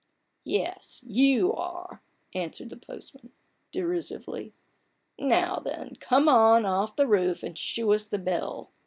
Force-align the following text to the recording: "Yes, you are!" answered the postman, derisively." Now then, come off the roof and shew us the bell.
"Yes, 0.43 1.03
you 1.05 1.53
are!" 1.53 2.01
answered 2.33 2.71
the 2.71 2.75
postman, 2.75 3.33
derisively." 3.71 4.51
Now 5.19 5.59
then, 5.59 5.95
come 5.97 6.27
off 6.27 6.95
the 6.95 7.05
roof 7.05 7.43
and 7.43 7.55
shew 7.55 7.93
us 7.93 8.07
the 8.07 8.17
bell. 8.17 8.71